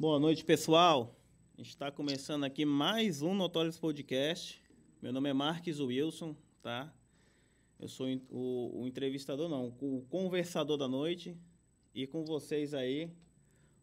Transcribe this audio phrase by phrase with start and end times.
[0.00, 1.14] Boa noite, pessoal.
[1.52, 4.58] A gente está começando aqui mais um Notórios Podcast.
[5.02, 6.90] Meu nome é Marques Wilson, tá?
[7.78, 11.36] Eu sou o, o entrevistador, não, o conversador da noite.
[11.94, 13.10] E com vocês aí,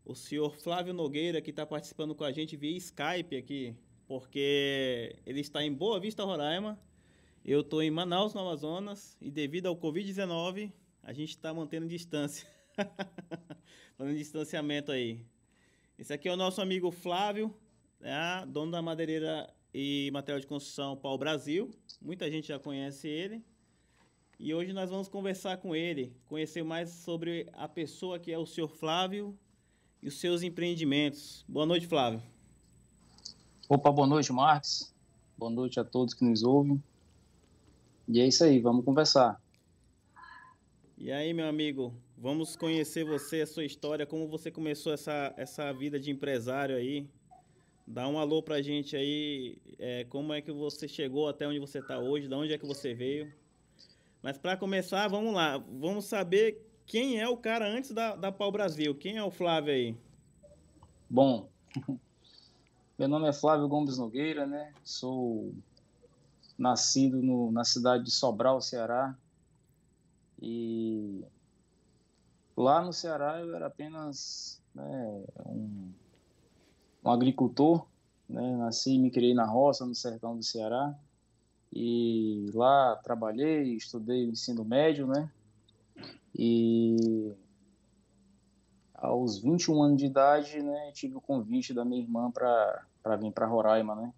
[0.03, 3.75] o senhor Flávio Nogueira, que está participando com a gente via Skype aqui,
[4.07, 6.79] porque ele está em Boa Vista, Roraima.
[7.45, 10.73] Eu estou em Manaus, no Amazonas, e devido ao Covid-19,
[11.03, 12.47] a gente está mantendo distância.
[13.95, 15.23] Fazendo distanciamento aí.
[15.97, 17.51] Esse aqui é o nosso amigo Flávio,
[17.99, 21.71] né, dono da madeireira e material de construção Pau Brasil.
[21.99, 23.43] Muita gente já conhece ele.
[24.39, 28.45] E hoje nós vamos conversar com ele, conhecer mais sobre a pessoa que é o
[28.45, 29.35] senhor Flávio
[29.99, 31.43] e os seus empreendimentos.
[31.47, 32.21] Boa noite, Flávio.
[33.67, 34.93] Opa, boa noite, Marcos.
[35.35, 36.81] Boa noite a todos que nos ouvem.
[38.07, 39.41] E é isso aí, vamos conversar.
[40.99, 45.71] E aí, meu amigo, vamos conhecer você, a sua história, como você começou essa, essa
[45.71, 47.07] vida de empresário aí.
[47.85, 51.77] Dá um alô pra gente aí, é, como é que você chegou até onde você
[51.77, 53.31] está hoje, de onde é que você veio.
[54.23, 58.51] Mas para começar, vamos lá, vamos saber quem é o cara antes da, da Pau
[58.51, 58.95] Brasil.
[58.95, 59.95] Quem é o Flávio aí?
[61.07, 61.47] Bom,
[62.97, 64.73] meu nome é Flávio Gomes Nogueira, né?
[64.83, 65.53] Sou
[66.57, 69.15] nascido no, na cidade de Sobral, Ceará,
[70.41, 71.25] e
[72.55, 75.91] lá no Ceará eu era apenas né, um,
[77.03, 77.85] um, agricultor,
[78.29, 80.95] né, nasci e me criei na roça, no sertão do Ceará,
[81.73, 85.31] e lá trabalhei, estudei o ensino médio, né,
[86.37, 87.33] e
[88.93, 93.47] aos 21 anos de idade, né, tive o convite da minha irmã para vir para
[93.47, 94.13] Roraima, né,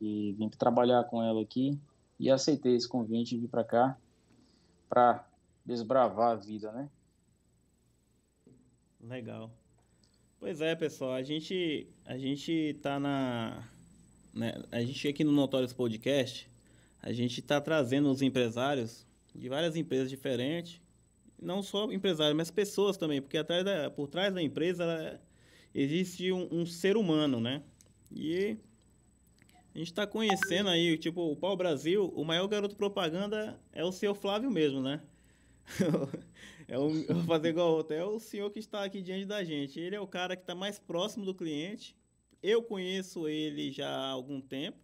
[0.00, 1.78] e vim trabalhar com ela aqui,
[2.18, 3.96] e aceitei esse convite e vim para cá,
[4.88, 5.24] para
[5.64, 6.88] desbravar a vida, né?
[9.00, 9.50] Legal.
[10.38, 13.68] Pois é, pessoal, a gente a gente tá na
[14.34, 16.50] né, a gente aqui no Notórios Podcast,
[17.00, 20.80] a gente está trazendo os empresários de várias empresas diferentes,
[21.40, 25.20] não só empresários, mas pessoas também, porque atrás da, por trás da empresa
[25.74, 27.62] existe um, um ser humano, né?
[28.10, 28.56] E
[29.74, 33.92] a gente está conhecendo aí, tipo, o Pau Brasil, o maior garoto propaganda é o
[33.92, 35.00] seu Flávio mesmo, né?
[36.68, 37.94] é um, eu vou fazer igual outro.
[37.94, 39.78] É o senhor que está aqui diante da gente.
[39.78, 41.96] Ele é o cara que está mais próximo do cliente.
[42.42, 44.78] Eu conheço ele já há algum tempo.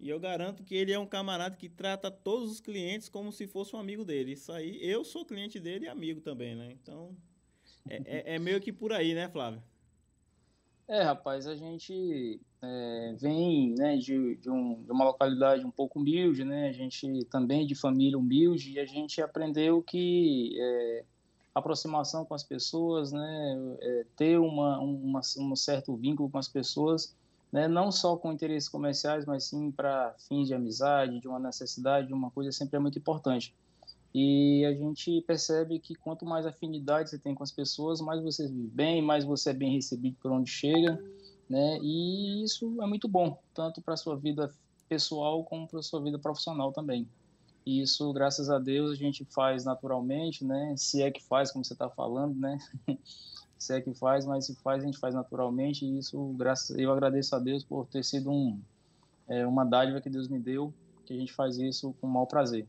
[0.00, 3.46] E eu garanto que ele é um camarada que trata todos os clientes como se
[3.46, 4.32] fosse um amigo dele.
[4.32, 6.72] Isso aí, eu sou cliente dele e amigo também, né?
[6.72, 7.16] Então,
[7.88, 9.62] é, é, é meio que por aí, né, Flávio?
[10.86, 15.98] É, rapaz, a gente é, vem né, de, de, um, de, uma localidade um pouco
[15.98, 16.68] humilde, né?
[16.68, 21.04] A gente também de família humilde e a gente aprendeu que é,
[21.54, 23.76] aproximação com as pessoas, né?
[23.80, 27.14] É, ter uma, uma, um certo vínculo com as pessoas,
[27.52, 27.68] né?
[27.68, 32.14] Não só com interesses comerciais, mas sim para fins de amizade, de uma necessidade, de
[32.14, 33.54] uma coisa sempre é muito importante.
[34.14, 38.46] E a gente percebe que quanto mais afinidade você tem com as pessoas, mais você
[38.46, 41.02] vive bem, mais você é bem recebido por onde chega,
[41.48, 41.78] né?
[41.82, 44.50] E isso é muito bom, tanto para a sua vida
[44.88, 47.08] pessoal como para a sua vida profissional também.
[47.66, 50.74] E isso, graças a Deus, a gente faz naturalmente, né?
[50.76, 52.58] Se é que faz, como você está falando, né?
[53.58, 55.84] se é que faz, mas se faz, a gente faz naturalmente.
[55.84, 58.60] E isso, graças, eu agradeço a Deus por ter sido um,
[59.26, 60.74] é, uma dádiva que Deus me deu,
[61.06, 62.66] que a gente faz isso com maior prazer.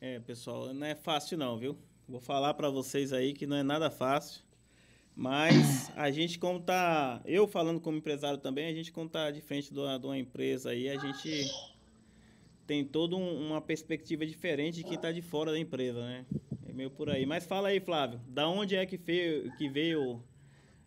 [0.00, 1.76] É, pessoal, não é fácil não, viu?
[2.08, 4.45] Vou falar para vocês aí que não é nada fácil.
[5.16, 7.22] Mas a gente, como tá.
[7.24, 10.18] Eu falando como empresário também, a gente, como tá de frente de uma, de uma
[10.18, 11.50] empresa aí, a gente
[12.66, 16.26] tem toda um, uma perspectiva diferente de quem tá de fora da empresa, né?
[16.68, 17.24] É meio por aí.
[17.24, 20.22] Mas fala aí, Flávio, da onde é que veio, que veio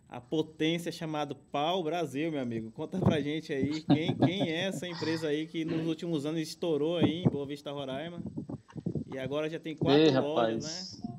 [0.08, 2.70] a potência chamada Pau Brasil, meu amigo?
[2.70, 6.98] Conta pra gente aí quem, quem é essa empresa aí que nos últimos anos estourou
[6.98, 8.22] aí em Boa Vista, Roraima.
[9.12, 11.09] E agora já tem quatro Ei, lojas, né?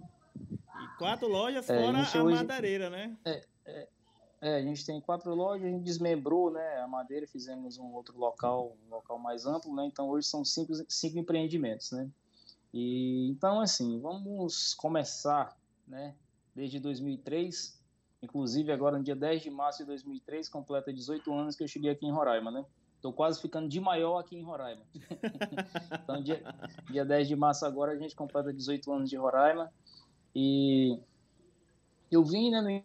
[1.02, 2.36] Quatro lojas é, fora a, a hoje...
[2.38, 3.18] madeireira, né?
[3.26, 3.88] É, é,
[4.42, 8.18] é, a gente tem quatro lojas, a gente desmembrou né, a madeira, fizemos um outro
[8.18, 9.86] local, um local mais amplo, né?
[9.86, 12.10] Então hoje são cinco, cinco empreendimentos, né?
[12.74, 15.58] E, então, assim, vamos começar,
[15.88, 16.16] né?
[16.56, 17.80] Desde 2003,
[18.22, 21.92] inclusive agora no dia 10 de março de 2003, completa 18 anos que eu cheguei
[21.92, 22.66] aqui em Roraima, né?
[22.96, 24.84] Estou quase ficando de maior aqui em Roraima.
[26.04, 26.42] então, dia,
[26.90, 29.72] dia 10 de março agora, a gente completa 18 anos de Roraima.
[30.36, 30.98] E
[32.12, 32.84] eu vim, né,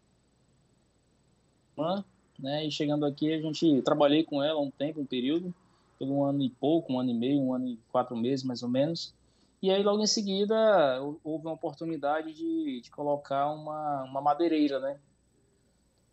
[1.77, 2.05] no
[2.39, 5.55] né, e chegando aqui, a gente trabalhei com ela um tempo, um período,
[5.99, 8.63] por um ano e pouco, um ano e meio, um ano e quatro meses, mais
[8.63, 9.15] ou menos.
[9.63, 14.99] E aí, logo em seguida, houve uma oportunidade de, de colocar uma, uma madeireira, né?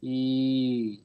[0.01, 1.01] E,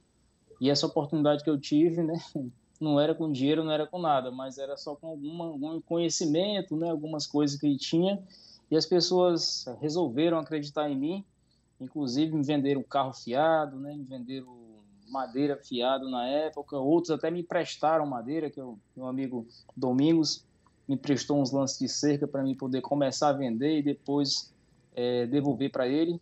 [0.61, 2.21] e essa oportunidade que eu tive, né,
[2.81, 6.77] não era com dinheiro, não era com nada, mas era só com alguma, algum conhecimento,
[6.77, 8.23] né, algumas coisas que tinha,
[8.70, 11.25] e as pessoas resolveram acreditar em mim,
[11.81, 14.69] inclusive me venderam carro fiado, né, me venderam
[15.09, 20.44] madeira fiado na época, outros até me emprestaram madeira, que o meu amigo Domingos
[20.87, 24.53] me prestou uns lances de cerca para mim poder começar a vender e depois
[24.94, 26.21] é, devolver para ele.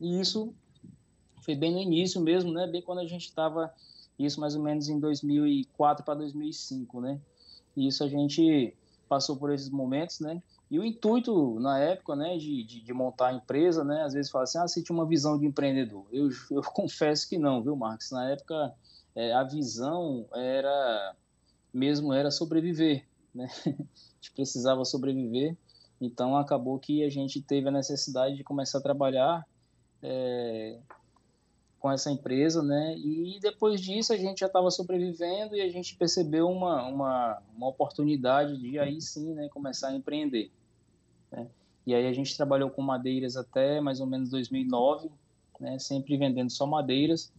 [0.00, 0.54] E isso
[1.42, 2.66] foi bem no início mesmo, né?
[2.66, 3.72] Bem quando a gente estava,
[4.18, 7.20] isso mais ou menos em 2004 para 2005, né?
[7.76, 8.74] E isso a gente
[9.08, 10.42] passou por esses momentos, né?
[10.74, 14.28] E o intuito na época, né, de, de, de, montar a empresa, né, às vezes
[14.28, 16.04] fala assim, ah, você tinha uma visão de empreendedor.
[16.10, 18.10] Eu, eu confesso que não, viu, Marcos?
[18.10, 18.74] Na época,
[19.14, 21.14] é, a visão era
[21.72, 23.48] mesmo era sobreviver, né?
[23.64, 25.56] A gente precisava sobreviver,
[26.00, 29.46] então acabou que a gente teve a necessidade de começar a trabalhar
[30.02, 30.80] é,
[31.78, 32.96] com essa empresa, né?
[32.96, 37.68] E depois disso a gente já estava sobrevivendo e a gente percebeu uma, uma, uma
[37.68, 40.50] oportunidade de aí sim, né, começar a empreender.
[41.34, 41.48] Né?
[41.86, 45.10] E aí a gente trabalhou com madeiras até mais ou menos 2009,
[45.60, 45.78] né?
[45.78, 47.32] Sempre vendendo só madeiras.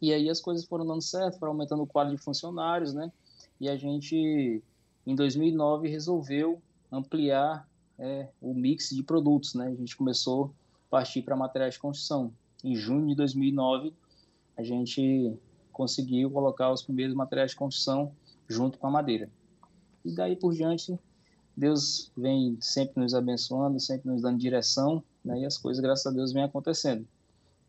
[0.00, 3.12] E aí as coisas foram dando certo, foram aumentando o quadro de funcionários, né?
[3.60, 4.62] E a gente,
[5.06, 6.60] em 2009, resolveu
[6.90, 7.68] ampliar
[7.98, 9.68] é, o mix de produtos, né?
[9.68, 10.54] A gente começou
[10.88, 13.92] a partir para materiais de construção em junho de 2009,
[14.56, 15.36] a gente
[15.70, 18.12] conseguiu colocar os primeiros materiais de construção
[18.48, 19.28] junto com a madeira.
[20.04, 20.98] E daí por diante,
[21.56, 26.10] Deus vem sempre nos abençoando, sempre nos dando direção, né, e as coisas, graças a
[26.10, 27.06] Deus, vêm acontecendo.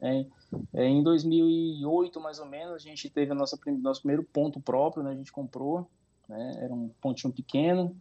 [0.01, 0.25] É,
[0.73, 5.03] é, em 2008, mais ou menos, a gente teve a nossa, nosso primeiro ponto próprio,
[5.03, 5.87] né, a gente comprou,
[6.27, 7.95] né, era um pontinho pequeno,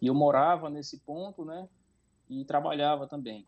[0.00, 1.68] e eu morava nesse ponto, né,
[2.28, 3.46] e trabalhava também.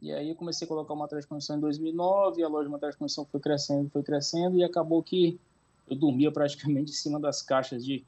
[0.00, 2.72] E aí eu comecei a colocar o material de construção em 2009, a loja de
[2.72, 5.40] material de construção foi crescendo, foi crescendo, e acabou que
[5.88, 8.04] eu dormia praticamente em cima das caixas de,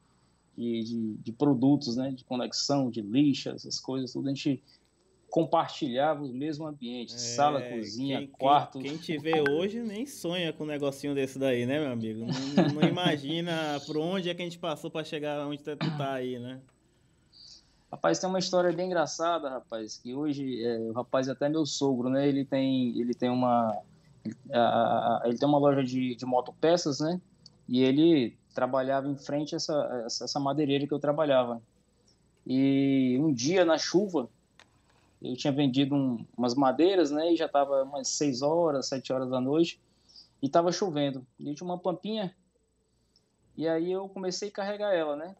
[0.56, 4.26] de, de, de produtos, né, de conexão, de lixa, essas coisas, tudo.
[4.26, 4.62] A gente
[5.28, 8.78] compartilhava os mesmos ambientes, é, sala, cozinha, quem, quarto.
[8.78, 12.20] Quem, quem te vê hoje nem sonha com um negocinho desse daí, né, meu amigo?
[12.20, 16.14] Não, não imagina por onde é que a gente passou para chegar onde tu tá
[16.14, 16.60] aí, né?
[17.90, 21.64] Rapaz, tem uma história bem engraçada, rapaz, que hoje é, o rapaz é até meu
[21.64, 22.28] sogro, né?
[22.28, 23.78] Ele tem, ele tem uma,
[24.52, 27.20] a, a, ele tem uma loja de, de motopeças, né?
[27.68, 31.60] E ele trabalhava em frente a essa, essa, madeireira que eu trabalhava.
[32.46, 34.30] E um dia na chuva,
[35.20, 37.34] eu tinha vendido um, umas madeiras, né?
[37.34, 39.78] E já estava umas 6 horas, 7 horas da noite,
[40.42, 41.26] e estava chovendo.
[41.38, 42.34] E tinha uma pampinha,
[43.54, 45.36] e aí eu comecei a carregar ela, né?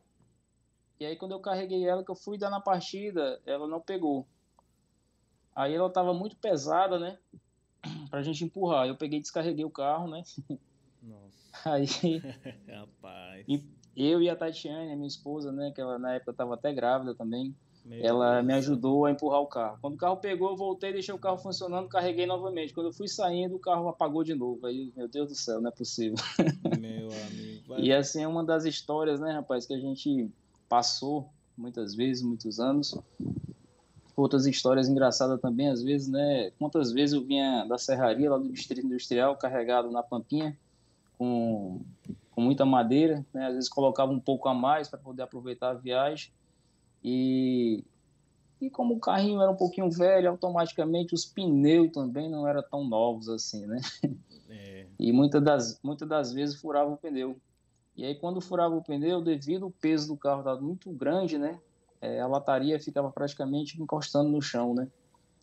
[1.00, 4.26] E aí quando eu carreguei ela, que eu fui dar na partida, ela não pegou.
[5.54, 7.18] Aí ela estava muito pesada, né?
[8.10, 8.86] Pra gente empurrar.
[8.86, 10.22] Eu peguei e descarreguei o carro, né?
[11.06, 11.70] Nossa.
[11.70, 12.20] Aí.
[12.68, 13.46] Rapaz.
[13.96, 15.70] eu e a Tatiane, minha esposa, né?
[15.74, 17.54] Que ela na época estava até grávida também.
[17.84, 18.46] Meu ela Deus.
[18.46, 19.78] me ajudou a empurrar o carro.
[19.80, 22.74] Quando o carro pegou, eu voltei, deixei o carro funcionando, carreguei novamente.
[22.74, 24.66] Quando eu fui saindo, o carro apagou de novo.
[24.66, 26.16] Aí, meu Deus do céu, não é possível.
[26.80, 27.68] Meu amigo.
[27.68, 27.80] Vai...
[27.80, 30.28] E assim é uma das histórias, né, rapaz, que a gente
[30.68, 32.98] passou muitas vezes, muitos anos.
[34.16, 36.50] Outras histórias engraçadas também, às vezes, né?
[36.58, 40.58] Quantas vezes eu vinha da serraria lá do distrito industrial carregado na pampinha
[41.18, 41.80] com,
[42.30, 43.46] com muita madeira, né?
[43.46, 46.30] Às vezes colocava um pouco a mais para poder aproveitar a viagem.
[47.02, 47.84] E,
[48.60, 52.84] e como o carrinho era um pouquinho velho, automaticamente os pneus também não eram tão
[52.84, 53.80] novos assim, né?
[54.48, 54.86] É.
[54.98, 57.36] E muitas das, muitas das vezes furava o pneu.
[57.96, 61.58] E aí, quando furava o pneu, devido ao peso do carro estar muito grande, né?
[62.00, 64.88] É, a lataria ficava praticamente encostando no chão, né?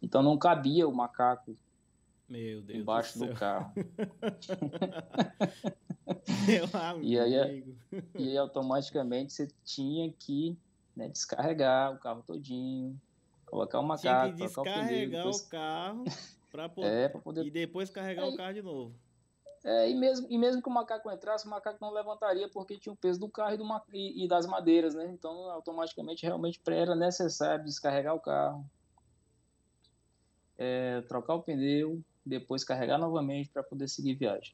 [0.02, 1.56] Então não cabia o macaco
[2.30, 3.72] Meu Deus embaixo do, do carro.
[6.48, 7.06] Meu amigo.
[7.06, 7.64] E aí,
[8.18, 10.58] e aí automaticamente você tinha que
[10.96, 13.00] né, descarregar o carro todinho,
[13.46, 15.42] colocar o macaco, tinha que descarregar o, pneu, depois...
[15.42, 16.04] o carro
[16.52, 16.88] para poder...
[16.94, 17.46] É, poder...
[17.46, 18.96] e depois carregar o carro de novo.
[19.64, 22.92] É, e, mesmo, e mesmo que o macaco entrasse, o macaco não levantaria porque tinha
[22.92, 25.10] o peso do carro e, do, e, e das madeiras, né?
[25.10, 28.66] Então, automaticamente, realmente era necessário descarregar o carro,
[30.58, 34.54] é, trocar o pneu, depois carregar novamente para poder seguir viagem.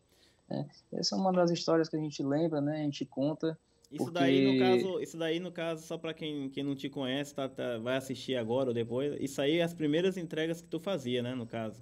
[0.49, 0.67] Né?
[0.93, 2.79] Essa é uma das histórias que a gente lembra, né?
[2.79, 3.57] A gente conta.
[3.91, 4.19] Isso porque...
[4.19, 7.49] daí, no caso, isso daí, no caso, só para quem, quem não te conhece, tá,
[7.49, 11.23] tá, vai assistir agora ou depois, isso aí é as primeiras entregas que tu fazia,
[11.23, 11.81] né, no caso.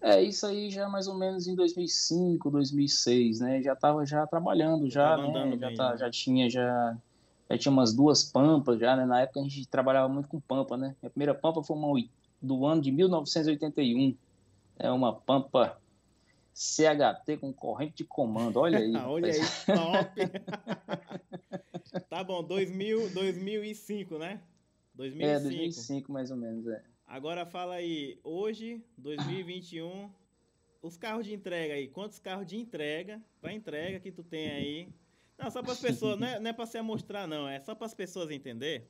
[0.00, 3.62] É, isso aí já mais ou menos em 2005, 2006, né?
[3.62, 5.56] Já estava já trabalhando já, né?
[5.58, 5.96] Já, tá, né?
[5.96, 6.94] já tinha já
[7.48, 9.06] já tinha umas duas pampas já, né?
[9.06, 10.94] Na época a gente trabalhava muito com pampa, né?
[11.02, 12.04] A primeira pampa foi uma
[12.42, 14.14] do ano de 1981.
[14.78, 15.80] É uma Pampa
[16.54, 18.58] CHT com corrente de comando.
[18.58, 18.94] Olha aí.
[19.04, 20.20] Olha aí, top.
[22.08, 24.40] tá bom, 2000, 2005, né?
[24.94, 25.24] 2005.
[25.24, 26.82] É, 2005 mais ou menos, é.
[27.06, 30.10] Agora fala aí, hoje, 2021,
[30.80, 34.88] os carros de entrega aí, quantos carros de entrega, para entrega que tu tem aí?
[35.36, 37.74] Não, só para as pessoas, não é, não é para se mostrar não, é só
[37.74, 38.88] para as pessoas entender.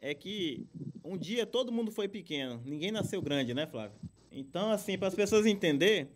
[0.00, 0.66] É que
[1.02, 3.98] um dia todo mundo foi pequeno, ninguém nasceu grande, né, Flávio?
[4.38, 6.08] Então, assim, para as pessoas entender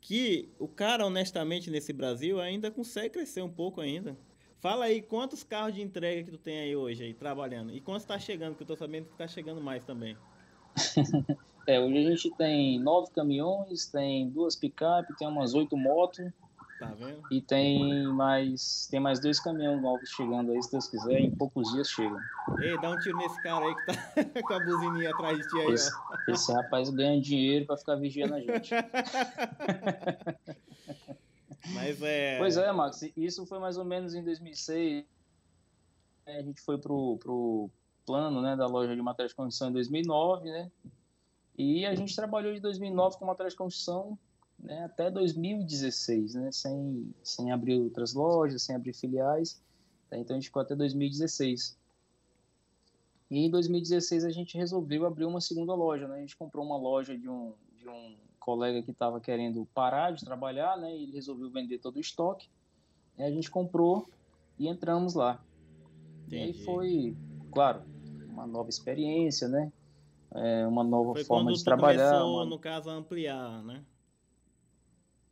[0.00, 4.16] que o cara, honestamente, nesse Brasil ainda consegue crescer um pouco ainda.
[4.58, 7.74] Fala aí quantos carros de entrega que tu tem aí hoje aí, trabalhando.
[7.74, 10.16] E quantos está chegando, que eu tô sabendo que está chegando mais também.
[11.66, 16.30] é, hoje a gente tem nove caminhões, tem duas picapes, tem umas oito motos.
[16.82, 17.22] Tá vendo?
[17.30, 21.70] E tem mais, tem mais dois caminhões novos chegando aí, se Deus quiser, em poucos
[21.70, 22.20] dias chegam.
[22.60, 23.94] Ei, dá um tiro nesse cara aí que tá
[24.42, 26.18] com a buzininha atrás de ti aí, esse, ó.
[26.26, 28.74] Esse rapaz ganha dinheiro para ficar vigiando a gente.
[31.72, 32.38] Mas é.
[32.38, 35.04] Pois é, Max, isso foi mais ou menos em 2006.
[36.26, 37.70] A gente foi pro, pro
[38.04, 40.68] plano né, da loja de materiais de construção em 2009, né?
[41.56, 44.18] E a gente trabalhou de 2009 com materiais de construção
[44.62, 49.60] né, até 2016, né, sem, sem abrir outras lojas, sem abrir filiais.
[50.08, 50.16] Tá?
[50.16, 51.76] Então a gente ficou até 2016.
[53.30, 56.06] E em 2016 a gente resolveu abrir uma segunda loja.
[56.06, 56.16] Né?
[56.16, 60.24] A gente comprou uma loja de um, de um colega que estava querendo parar de
[60.24, 60.94] trabalhar, né?
[60.94, 62.48] E ele resolveu vender todo o estoque.
[63.16, 64.08] E a gente comprou
[64.58, 65.40] e entramos lá.
[66.26, 66.36] Entendi.
[66.36, 67.16] E aí foi,
[67.50, 67.82] claro,
[68.28, 69.72] uma nova experiência, né?
[70.34, 72.10] É, uma nova foi forma de trabalhar.
[72.10, 72.44] Começou, uma...
[72.44, 73.82] no caso, a ampliar, né?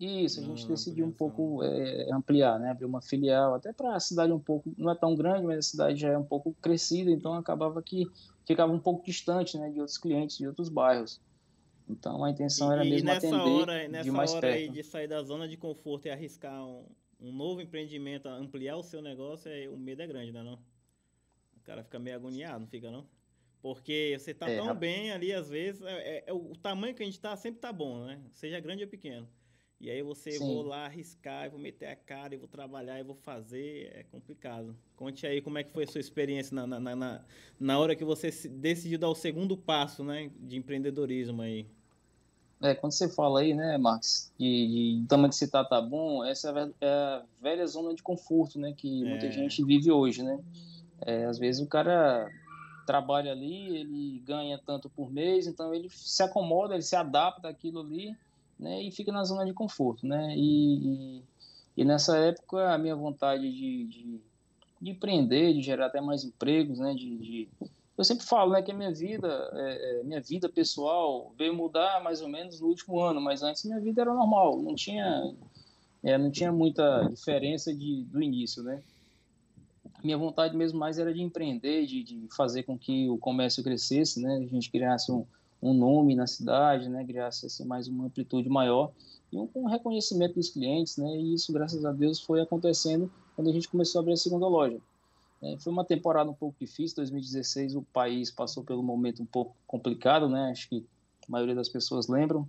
[0.01, 2.71] Isso, a gente decidiu um pouco é, ampliar, né?
[2.71, 5.63] Abrir uma filial, até para a cidade um pouco, não é tão grande, mas a
[5.63, 8.07] cidade já é um pouco crescida, então acabava que
[8.47, 11.21] ficava um pouco distante, né, de outros clientes de outros bairros.
[11.87, 14.57] Então a intenção e, era mesmo nessa atender hora, nessa de mais hora perto.
[14.57, 16.87] aí de sair da zona de conforto e arriscar um,
[17.21, 20.55] um novo empreendimento, ampliar o seu negócio, é, o medo é grande, né não?
[21.59, 23.07] O cara fica meio agoniado, não fica não?
[23.61, 27.07] Porque você tá é, tão bem ali, às vezes, é, é, o tamanho que a
[27.07, 28.19] gente tá sempre tá bom, né?
[28.33, 29.29] Seja grande ou pequeno.
[29.81, 30.47] E aí você, Sim.
[30.47, 34.77] vou lá arriscar, vou meter a cara, e vou trabalhar, e vou fazer, é complicado.
[34.95, 37.25] Conte aí como é que foi a sua experiência na, na, na,
[37.59, 41.67] na hora que você decidiu dar o segundo passo, né, de empreendedorismo aí.
[42.61, 46.51] É, quando você fala aí, né, Max, de, de tamanho que tá, tá bom, essa
[46.51, 49.09] é, é a velha zona de conforto, né, que é.
[49.09, 50.39] muita gente vive hoje, né.
[51.01, 52.29] É, às vezes o cara
[52.85, 57.81] trabalha ali, ele ganha tanto por mês, então ele se acomoda, ele se adapta àquilo
[57.81, 58.15] ali,
[58.61, 61.23] né, e fica na zona de conforto, né, e, e,
[61.79, 64.21] e nessa época a minha vontade de, de,
[64.81, 67.49] de, empreender, de gerar até mais empregos, né, de, de
[67.97, 72.03] eu sempre falo, né, que a minha vida, é, é, minha vida pessoal veio mudar
[72.03, 75.35] mais ou menos no último ano, mas antes minha vida era normal, não tinha,
[76.03, 78.83] é, não tinha muita diferença de, do início, né.
[80.03, 84.21] Minha vontade mesmo mais era de empreender, de, de fazer com que o comércio crescesse,
[84.21, 85.27] né, a gente criasse um,
[85.63, 88.93] um nome na cidade, né, criasse assim, mais uma amplitude maior
[89.33, 93.51] e um, um, reconhecimento dos clientes, né, e isso, graças a Deus, foi acontecendo quando
[93.51, 94.79] a gente começou a abrir a segunda loja.
[95.43, 99.55] É, foi uma temporada um pouco difícil, 2016 o país passou pelo momento um pouco
[99.67, 100.85] complicado, né, acho que
[101.29, 102.49] a maioria das pessoas lembram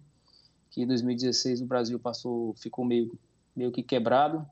[0.70, 3.18] que em 2016 o Brasil passou, ficou meio,
[3.56, 4.46] meio que quebrado,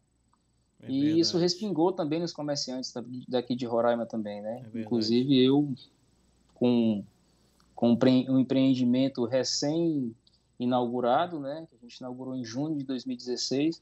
[0.82, 1.20] é e verdade.
[1.22, 2.94] isso respingou também nos comerciantes
[3.28, 4.66] daqui de Roraima também, né?
[4.74, 5.74] É Inclusive eu,
[6.54, 7.04] com
[7.80, 13.82] com um empreendimento recém-inaugurado, né, que a gente inaugurou em junho de 2016,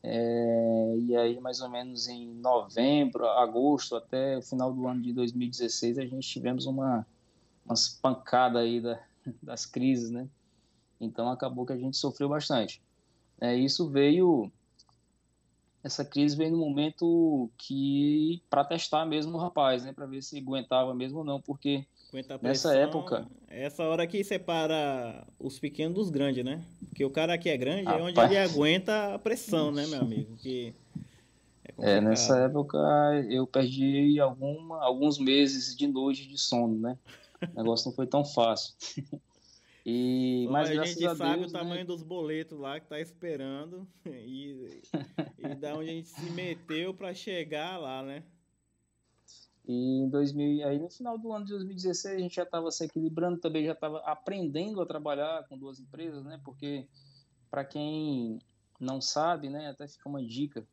[0.00, 5.12] é, e aí mais ou menos em novembro, agosto, até o final do ano de
[5.12, 7.04] 2016, a gente tivemos uma
[7.66, 9.02] umas pancadas aí da,
[9.42, 10.28] das crises, né,
[11.00, 12.80] então acabou que a gente sofreu bastante.
[13.40, 14.52] É, isso veio
[15.82, 20.38] essa crise veio no momento que para testar mesmo o rapaz, né, para ver se
[20.38, 21.84] aguentava mesmo ou não, porque
[22.42, 26.62] nessa época, essa hora que separa os pequenos dos grandes, né?
[26.88, 28.00] Porque o cara que é grande rapaz.
[28.00, 30.36] é onde ele aguenta a pressão, né, meu amigo?
[30.36, 30.74] Que
[31.78, 32.78] é, é, nessa época
[33.30, 36.98] eu perdi alguma, alguns meses de noite de sono, né?
[37.40, 38.74] O negócio não foi tão fácil.
[39.84, 41.58] E, mas a gente a sabe Deus, o né?
[41.58, 44.80] tamanho dos boletos lá que tá esperando e,
[45.38, 48.22] e da onde a gente se meteu para chegar lá, né?
[49.66, 52.84] E em 2000, aí no final do ano de 2016 a gente já estava se
[52.84, 56.40] equilibrando, também já estava aprendendo a trabalhar com duas empresas, né?
[56.44, 56.88] Porque
[57.50, 58.38] para quem
[58.80, 60.66] não sabe, né, até fica uma dica.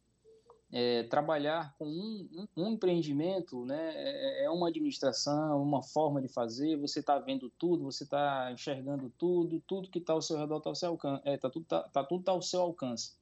[0.72, 6.28] é, trabalhar com um, um, um, empreendimento né, é, é uma administração, uma forma de
[6.28, 10.58] fazer, você está vendo tudo, você está enxergando tudo, tudo que está ao seu redor
[10.58, 13.14] está ao seu alcance, é, tá tudo, tá, tá, tudo tá ao seu alcance.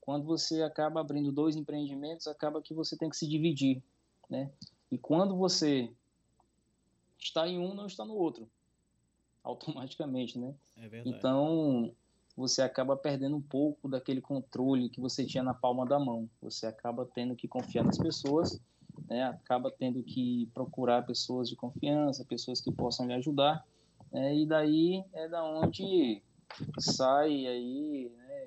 [0.00, 3.82] Quando você acaba abrindo dois empreendimentos, acaba que você tem que se dividir,
[4.30, 4.50] né?
[4.96, 5.92] E quando você
[7.18, 8.48] está em um, não está no outro,
[9.44, 10.54] automaticamente, né?
[10.74, 11.10] É verdade.
[11.10, 11.94] Então,
[12.34, 16.30] você acaba perdendo um pouco daquele controle que você tinha na palma da mão.
[16.40, 18.58] Você acaba tendo que confiar nas pessoas,
[19.06, 19.24] né?
[19.24, 23.66] acaba tendo que procurar pessoas de confiança, pessoas que possam lhe ajudar,
[24.10, 24.34] né?
[24.34, 26.22] e daí é da onde
[26.78, 28.46] sai aí né?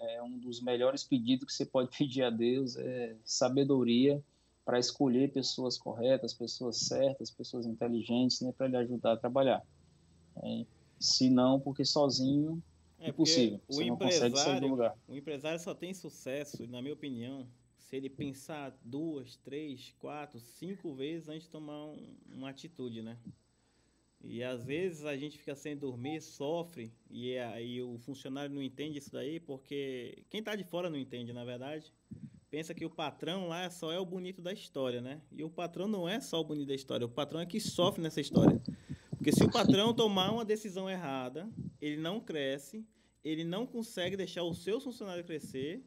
[0.00, 4.22] é um dos melhores pedidos que você pode pedir a Deus é sabedoria
[4.68, 9.64] para escolher pessoas corretas, pessoas certas, pessoas inteligentes, né, para lhe ajudar a trabalhar.
[10.42, 10.66] É,
[11.00, 12.62] se não, porque sozinho
[12.98, 13.62] é impossível.
[13.66, 17.48] O empresário, o empresário só tem sucesso, na minha opinião,
[17.78, 23.16] se ele pensar duas, três, quatro, cinco vezes antes de tomar um, uma atitude, né?
[24.22, 28.98] E às vezes a gente fica sem dormir, sofre, e aí o funcionário não entende
[28.98, 31.90] isso daí, porque quem está de fora não entende, na verdade.
[32.50, 35.20] Pensa que o patrão lá só é o bonito da história, né?
[35.30, 38.02] E o patrão não é só o bonito da história, o patrão é que sofre
[38.02, 38.60] nessa história.
[39.10, 41.48] Porque se o patrão tomar uma decisão errada,
[41.80, 42.86] ele não cresce,
[43.22, 45.84] ele não consegue deixar o seu funcionário crescer.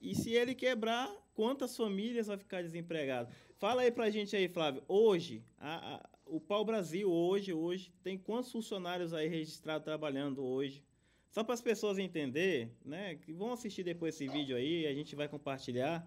[0.00, 3.32] E se ele quebrar, quantas famílias vai ficar desempregado?
[3.58, 4.82] Fala aí pra gente aí, Flávio.
[4.88, 10.82] Hoje, a, a, o Pau Brasil, hoje, hoje, tem quantos funcionários aí registrados trabalhando hoje?
[11.30, 13.14] Só para as pessoas entenderem, né?
[13.14, 16.00] Que vão assistir depois esse vídeo aí, a gente vai compartilhar.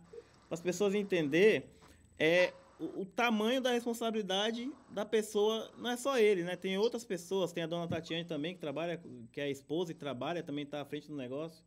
[0.47, 1.63] Para as pessoas entenderem,
[2.19, 6.57] é, o, o, tamanho da responsabilidade da pessoa não é só ele, né?
[6.57, 9.01] Tem outras pessoas, tem a dona Tatiane também que trabalha,
[9.31, 11.63] que é esposa e trabalha, também está à frente do negócio.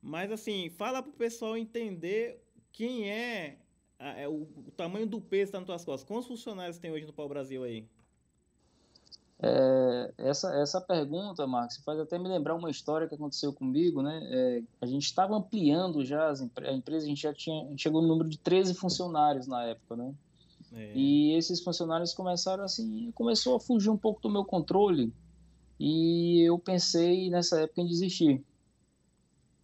[0.00, 2.40] Mas assim, fala pro pessoal entender
[2.70, 3.58] quem é,
[3.98, 6.08] a, é o, o, tamanho do peso que está nas tuas costas.
[6.08, 7.86] Quantos funcionários tem hoje no Pau Brasil aí?
[9.44, 14.20] É, essa, essa pergunta, Marcos, faz até me lembrar uma história que aconteceu comigo, né?
[14.22, 18.00] É, a gente estava ampliando já as, a empresa, a gente já tinha, gente chegou
[18.00, 20.14] no número de 13 funcionários na época, né?
[20.72, 20.92] É.
[20.94, 25.12] E esses funcionários começaram assim, começou a fugir um pouco do meu controle
[25.78, 28.40] e eu pensei nessa época em desistir.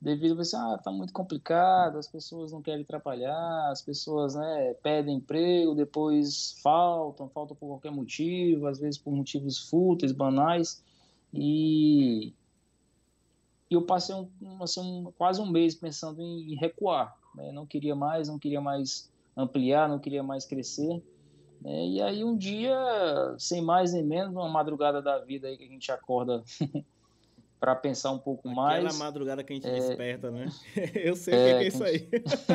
[0.01, 5.17] Devido a ah, tá muito complicado, as pessoas não querem trabalhar, as pessoas, né, pedem
[5.17, 10.85] emprego, depois faltam, faltam por qualquer motivo, às vezes por motivos fúteis, banais,
[11.35, 12.33] e
[13.71, 17.53] eu passei um, assim, um, quase um mês pensando em recuar, né?
[17.53, 21.03] não queria mais, não queria mais ampliar, não queria mais crescer.
[21.61, 21.87] Né?
[21.89, 22.75] E aí um dia,
[23.39, 26.43] sem mais nem menos, uma madrugada da vida aí que a gente acorda
[27.59, 28.85] para pensar um pouco Aquela mais.
[28.85, 29.75] Aquela madrugada que a gente é...
[29.75, 30.49] desperta, né?
[30.95, 32.09] Eu sei é, o que é, isso aí.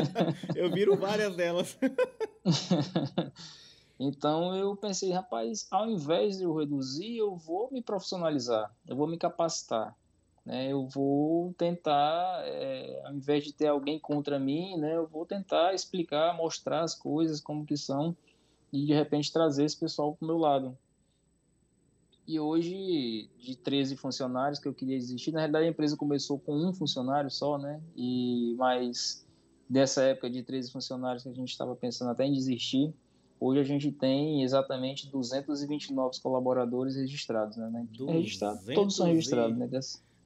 [0.56, 1.78] eu viro várias delas.
[4.00, 9.08] então eu pensei, rapaz, ao invés de eu reduzir, eu vou me profissionalizar, eu vou
[9.08, 9.96] me capacitar
[10.46, 15.26] né, eu vou tentar, é, ao invés de ter alguém contra mim, né, eu vou
[15.26, 18.16] tentar explicar, mostrar as coisas como que são
[18.72, 20.78] e de repente trazer esse pessoal para o meu lado.
[22.26, 26.56] E hoje, de 13 funcionários que eu queria existir, na realidade a empresa começou com
[26.56, 29.28] um funcionário só, né, e mais
[29.70, 32.94] dessa época de 13 funcionários que a gente estava pensando até em desistir,
[33.46, 37.86] Hoje a gente tem exatamente 229 colaboradores registrados, né?
[38.08, 38.60] Registrado.
[38.74, 39.70] Todos são registrados, né?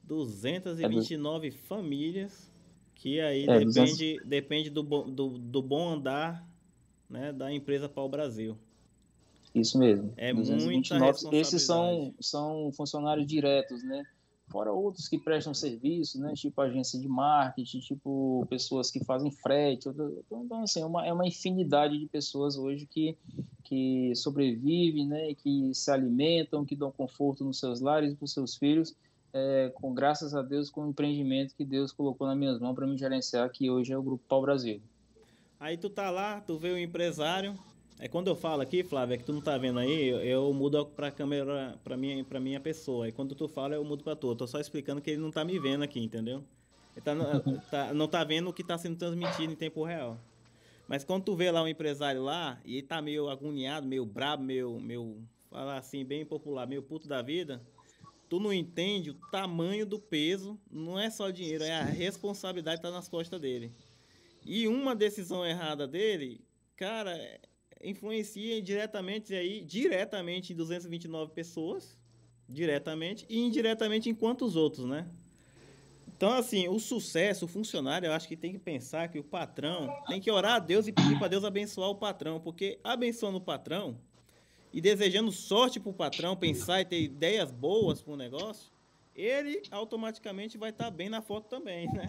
[0.04, 2.48] 229 é famílias
[2.94, 4.28] que aí é, depende, 200...
[4.28, 6.48] depende do, do, do, bom andar
[7.10, 8.56] né, da empresa Pau Brasil.
[9.54, 10.12] Isso mesmo.
[10.16, 11.36] É 229.
[11.36, 14.04] Esses são, são funcionários diretos, né?
[14.48, 16.32] Fora outros que prestam serviço, né?
[16.34, 19.88] Tipo agência de marketing, tipo pessoas que fazem frete.
[20.30, 23.16] Então, assim, é uma, é uma infinidade de pessoas hoje que,
[23.64, 25.34] que sobrevivem, né?
[25.34, 28.96] Que se alimentam, que dão conforto nos seus lares e para os seus filhos
[29.32, 32.86] é, com graças a Deus, com o empreendimento que Deus colocou nas minhas mãos para
[32.86, 34.80] me gerenciar, que hoje é o Grupo Pau Brasil.
[35.60, 37.58] Aí tu tá lá, tu vê o empresário.
[38.00, 40.52] É quando eu falo aqui, Flávio, é que tu não tá vendo aí, eu, eu
[40.52, 43.06] mudo pra câmera, pra minha, pra minha pessoa.
[43.06, 44.30] Aí quando tu fala, eu mudo pra tu.
[44.30, 46.44] Eu tô só explicando que ele não tá me vendo aqui, entendeu?
[46.94, 47.12] Ele tá,
[47.70, 50.16] tá, não tá vendo o que tá sendo transmitido em tempo real.
[50.86, 54.42] Mas quando tu vê lá um empresário lá, e ele tá meio agoniado, meio brabo,
[54.44, 57.60] meio, meio, falar assim, bem popular, meio puto da vida,
[58.28, 62.82] tu não entende o tamanho do peso, não é só dinheiro, é a responsabilidade que
[62.82, 63.72] tá nas costas dele.
[64.46, 66.40] E uma decisão errada dele,
[66.74, 67.14] cara,
[67.82, 71.96] influencia diretamente aí, diretamente em 229 pessoas,
[72.48, 75.06] diretamente, e indiretamente em quantos outros, né?
[76.06, 79.88] Então, assim, o sucesso, o funcionário, eu acho que tem que pensar que o patrão
[80.08, 83.40] tem que orar a Deus e pedir para Deus abençoar o patrão, porque abençoando o
[83.40, 83.96] patrão
[84.72, 88.72] e desejando sorte para o patrão pensar e ter ideias boas para o negócio,
[89.14, 92.06] ele automaticamente vai estar tá bem na foto também, né?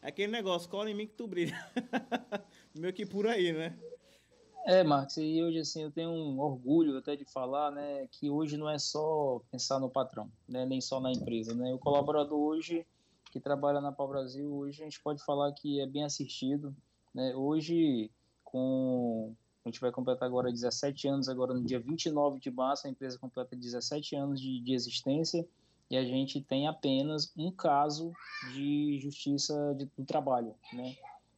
[0.00, 1.54] Aquele negócio, cola em mim que tu brilha.
[2.74, 3.76] Meio que por aí, né?
[4.66, 8.56] É, Marcos, e hoje assim eu tenho um orgulho até de falar, né, que hoje
[8.56, 11.72] não é só pensar no patrão, né, nem só na empresa, né?
[11.72, 12.86] O colaborador hoje
[13.32, 16.74] que trabalha na Pau Brasil, hoje a gente pode falar que é bem assistido,
[17.14, 17.34] né?
[17.34, 18.10] Hoje
[18.44, 22.90] com a gente vai completar agora 17 anos, agora no dia 29 de março, a
[22.90, 25.46] empresa completa 17 anos de, de existência
[25.90, 28.12] e a gente tem apenas um caso
[28.52, 30.96] de justiça de, do trabalho, né?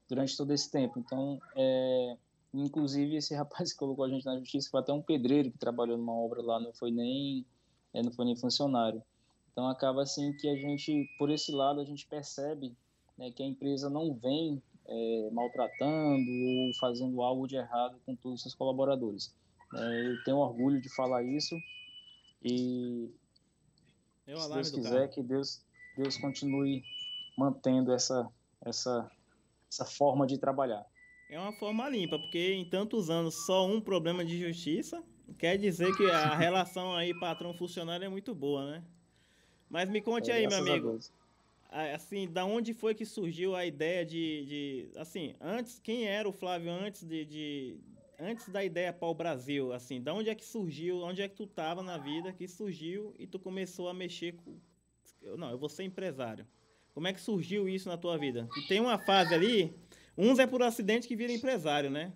[0.08, 0.98] Durante todo esse tempo.
[0.98, 2.16] Então, é,
[2.54, 5.96] Inclusive, esse rapaz que colocou a gente na justiça foi até um pedreiro que trabalhou
[5.96, 7.46] numa obra lá, não foi nem,
[7.94, 9.02] é, não foi nem funcionário.
[9.52, 12.74] Então, acaba assim que a gente, por esse lado, a gente percebe
[13.18, 18.36] né, que a empresa não vem é, maltratando ou fazendo algo de errado com todos
[18.36, 19.34] os seus colaboradores.
[19.74, 21.56] É, eu tenho orgulho de falar isso
[22.44, 23.10] e
[24.26, 25.64] é se Deus quiser que Deus
[25.96, 26.82] Deus continue
[27.38, 28.28] mantendo essa
[28.60, 29.10] essa
[29.70, 30.84] essa forma de trabalhar
[31.32, 35.02] é uma forma limpa, porque em tantos anos só um problema de justiça
[35.38, 38.84] quer dizer que a relação aí patrão-funcionário é muito boa, né?
[39.70, 40.98] Mas me conte é, aí, meu amigo.
[41.70, 46.32] Assim, da onde foi que surgiu a ideia de, de assim, antes, quem era o
[46.32, 47.80] Flávio antes de, de
[48.20, 51.34] antes da ideia para o Brasil, assim, da onde é que surgiu, onde é que
[51.34, 54.54] tu tava na vida que surgiu e tu começou a mexer com,
[55.38, 56.46] não, eu vou ser empresário.
[56.92, 58.46] Como é que surgiu isso na tua vida?
[58.54, 59.74] E tem uma fase ali
[60.16, 62.12] Uns é por acidente que vira empresário, né?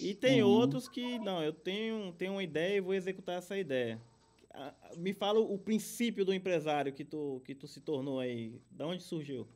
[0.00, 0.48] E tem uhum.
[0.48, 4.00] outros que, não, eu tenho, tenho uma ideia e vou executar essa ideia.
[4.96, 8.60] Me fala o princípio do empresário que tu, que tu se tornou aí.
[8.70, 9.46] Da onde surgiu?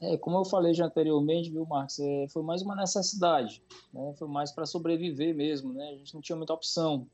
[0.00, 3.62] É, como eu falei já anteriormente, viu, Marcos, é, foi mais uma necessidade,
[3.92, 4.12] né?
[4.18, 5.88] Foi mais para sobreviver mesmo, né?
[5.88, 7.08] A gente não tinha muita opção.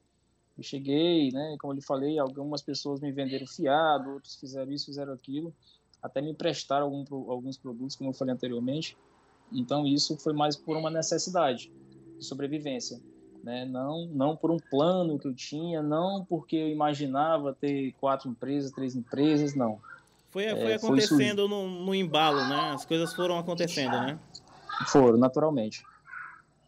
[0.59, 1.57] Eu cheguei, né?
[1.61, 5.55] Como eu lhe falei, algumas pessoas me venderam fiado, outros fizeram isso, fizeram aquilo,
[6.03, 8.97] até me emprestaram algum, alguns produtos, como eu falei anteriormente.
[9.55, 11.71] Então isso foi mais por uma necessidade
[12.19, 13.01] de sobrevivência,
[13.43, 13.65] né?
[13.65, 18.71] Não, não por um plano que eu tinha, não porque eu imaginava ter quatro empresas,
[18.71, 19.81] três empresas, não.
[20.31, 22.73] Foi, é, foi acontecendo foi no, no, embalo, né?
[22.75, 24.19] As coisas foram acontecendo, né?
[24.87, 25.85] Foram, naturalmente.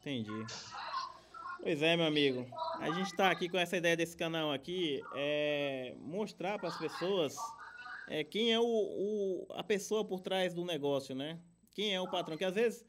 [0.01, 0.45] Entendi.
[1.63, 2.47] Pois é, meu amigo.
[2.79, 7.35] A gente está aqui com essa ideia desse canal aqui, é mostrar para as pessoas
[8.07, 11.39] é, quem é o, o, a pessoa por trás do negócio, né?
[11.75, 12.37] Quem é o patrão.
[12.37, 12.87] Que às vezes,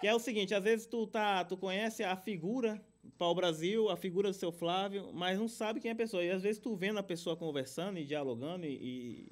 [0.00, 2.80] que é o seguinte, às vezes tu tá, tu conhece a figura
[3.18, 6.24] para o Brasil, a figura do seu Flávio, mas não sabe quem é a pessoa.
[6.24, 9.26] E às vezes tu vendo a pessoa conversando e dialogando e, e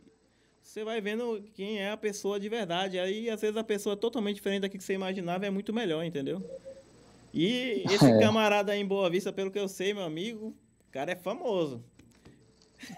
[0.62, 2.98] você vai vendo quem é a pessoa de verdade.
[2.98, 6.04] Aí às vezes a pessoa é totalmente diferente daquilo que você imaginava é muito melhor,
[6.04, 6.44] entendeu?
[7.32, 8.20] E esse é.
[8.20, 10.54] camarada aí em Boa Vista, pelo que eu sei, meu amigo,
[10.88, 11.82] o cara é famoso.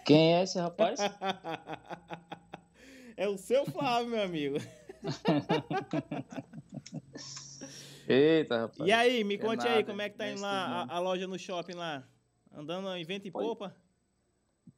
[0.04, 0.98] Quem é esse rapaz?
[3.16, 4.58] é o seu Flávio, meu amigo.
[8.08, 8.88] Eita, rapaz.
[8.88, 11.26] E aí, me conte nada, aí, como é que tá indo lá a, a, loja
[11.26, 12.06] no shopping lá?
[12.52, 13.74] Andando em vento e pois, popa?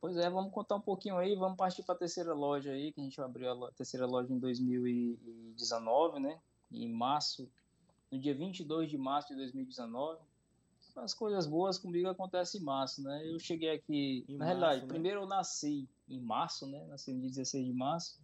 [0.00, 3.00] Pois é, vamos contar um pouquinho aí, vamos partir para a terceira loja aí, que
[3.00, 6.38] a gente abriu a terceira loja em 2019, né?
[6.70, 7.50] Em março,
[8.10, 10.20] no dia 22 de março de 2019.
[10.96, 13.26] As coisas boas comigo acontecem em março, né?
[13.26, 14.88] Eu cheguei aqui, em na março, realidade, né?
[14.88, 16.84] primeiro eu nasci em março, né?
[16.86, 18.20] Nasci no dia 16 de março.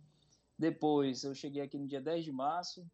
[0.61, 2.87] Depois, eu cheguei aqui no dia 10 de março.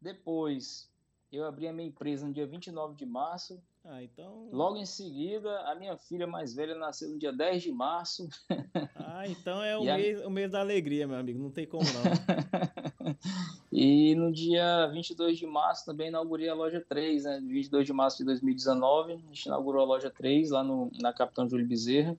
[0.00, 0.90] Depois,
[1.30, 3.62] eu abri a minha empresa no dia 29 de março.
[3.84, 4.48] Ah, então.
[4.50, 8.28] Logo em seguida, a minha filha mais velha nasceu no dia 10 de março.
[8.96, 10.26] Ah, então é o, mês, a...
[10.26, 11.38] o mês da alegria, meu amigo.
[11.38, 13.14] Não tem como não.
[13.70, 17.40] e no dia 22 de março também inaugurei a loja 3, né?
[17.40, 21.48] 22 de março de 2019, a gente inaugurou a loja 3 lá no, na Capitão
[21.48, 22.18] Júlio Bezerra,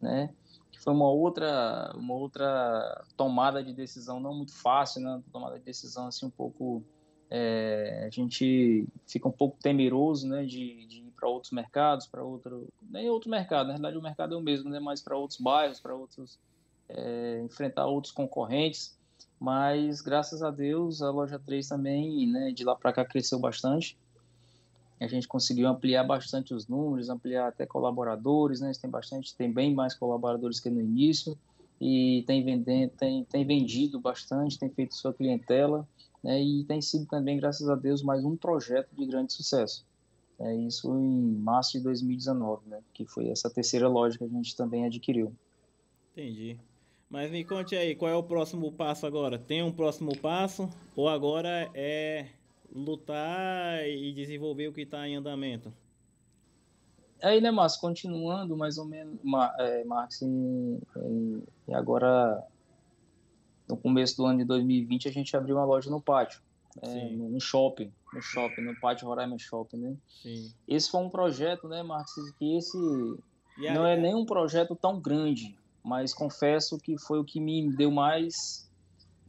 [0.00, 0.34] né?
[0.82, 5.22] Foi uma outra, uma outra tomada de decisão não muito fácil, né?
[5.32, 6.82] Tomada de decisão assim um pouco
[7.30, 12.22] é, a gente fica um pouco temeroso, né, de, de ir para outros mercados, para
[12.22, 15.40] outro nem outro mercado, na verdade o mercado é o mesmo, né, mas para outros
[15.40, 16.38] bairros, para outros
[16.90, 19.00] é, enfrentar outros concorrentes.
[19.40, 23.96] Mas graças a Deus a loja 3 também, né, de lá para cá cresceu bastante
[25.02, 28.70] a gente conseguiu ampliar bastante os números, ampliar até colaboradores, né?
[28.80, 31.36] Tem bastante, tem bem mais colaboradores que no início
[31.80, 35.88] e tem vendendo, tem, tem vendido bastante, tem feito sua clientela,
[36.22, 36.40] né?
[36.40, 39.84] E tem sido também, graças a Deus, mais um projeto de grande sucesso.
[40.38, 42.80] É isso em março de 2019, né?
[42.94, 45.32] Que foi essa terceira loja que a gente também adquiriu.
[46.12, 46.58] Entendi.
[47.10, 49.38] Mas me conte aí, qual é o próximo passo agora?
[49.38, 52.28] Tem um próximo passo ou agora é
[52.74, 55.72] lutar e desenvolver o que está em andamento?
[57.22, 59.18] Aí, né, Márcio, continuando mais ou menos,
[59.58, 62.44] é, Marcos, e agora
[63.68, 66.42] no começo do ano de 2020 a gente abriu uma loja no pátio,
[66.82, 69.96] é, no, shopping, no shopping, no pátio Roraima Shopping, né?
[70.08, 70.52] Sim.
[70.66, 72.76] Esse foi um projeto, né, Marcos, que esse
[73.72, 77.90] não é nem um projeto tão grande, mas confesso que foi o que me deu
[77.90, 78.68] mais,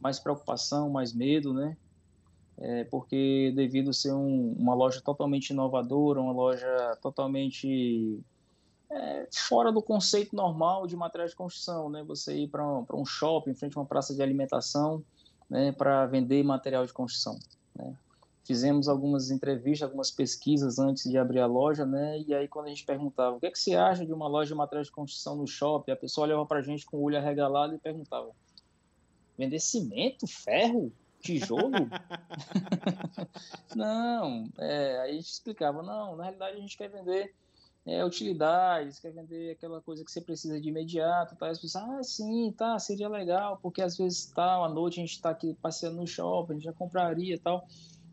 [0.00, 1.76] mais preocupação, mais medo, né?
[2.58, 8.20] É, porque devido ser um, uma loja totalmente inovadora, uma loja totalmente
[8.90, 12.04] é, fora do conceito normal de materiais de construção, né?
[12.04, 15.02] Você ir para um, um shopping, em frente a uma praça de alimentação,
[15.50, 17.38] né, para vender material de construção,
[17.76, 17.94] né?
[18.44, 22.20] fizemos algumas entrevistas, algumas pesquisas antes de abrir a loja, né?
[22.20, 24.48] E aí quando a gente perguntava o que, é que você acha de uma loja
[24.48, 27.16] de materiais de construção no shopping, a pessoa olhava para a gente com o olho
[27.16, 28.30] arregalado e perguntava:
[29.36, 30.92] vender cimento, ferro,
[31.24, 31.72] tijolo?
[33.74, 37.34] não, é, aí a gente explicava: não, na realidade a gente quer vender
[37.86, 41.48] é, utilidades, quer vender aquela coisa que você precisa de imediato, tá?
[41.48, 45.12] As pessoas, ah, sim, tá, seria legal, porque às vezes tal, à noite a gente
[45.12, 47.66] está aqui passeando no shopping, a gente já compraria tal.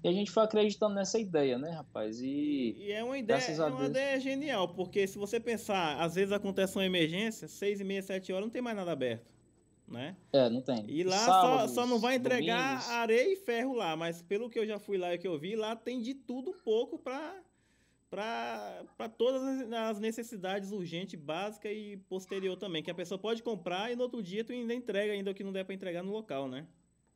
[0.04, 2.20] E a gente foi acreditando nessa ideia, né, rapaz?
[2.22, 6.32] E, e é uma ideia, é uma ideia genial, porque se você pensar, às vezes
[6.32, 9.32] acontece uma emergência, seis e meia, sete horas, não tem mais nada aberto,
[9.92, 10.16] né?
[10.32, 10.90] É, não tem.
[10.90, 12.90] E lá Sábados, só, só não vai entregar domingos.
[12.90, 15.56] areia e ferro lá, mas pelo que eu já fui lá e que eu vi,
[15.56, 17.36] lá tem de tudo um pouco para
[18.10, 23.96] para todas as necessidades urgentes, básicas e posterior também, que a pessoa pode comprar e
[23.96, 26.46] no outro dia tu ainda entrega ainda o que não der para entregar no local,
[26.50, 26.68] né?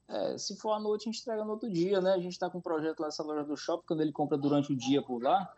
[0.08, 2.14] É, se for à noite, a gente entrega no outro dia, né?
[2.14, 4.72] A gente está com um projeto lá nessa loja do shopping, quando ele compra durante
[4.72, 5.52] o dia por lá,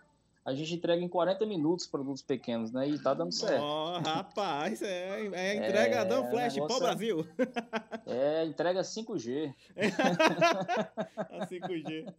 [0.48, 2.88] a gente entrega em 40 minutos produtos pequenos, né?
[2.88, 3.62] E tá dando certo.
[3.62, 7.28] Ó, oh, rapaz, é, é entregadão é, flash pro Brasil.
[8.08, 9.54] É, entrega 5G.
[11.18, 12.14] a 5G.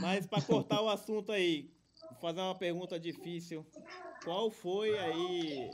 [0.00, 1.68] Mas para cortar o assunto aí,
[2.12, 3.66] vou fazer uma pergunta difícil.
[4.22, 5.70] Qual foi aí